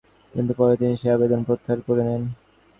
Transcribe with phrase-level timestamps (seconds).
[0.33, 2.23] কিন্তু পরে তিনি সেই আবেদন প্রত্যাহার করে নেন।